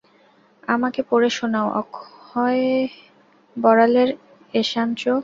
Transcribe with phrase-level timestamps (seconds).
[0.67, 2.61] আমাকে পড়ে শোনাও অক্ষয়
[3.55, 4.09] বড়ালের
[4.53, 5.01] এষাঞ্চ।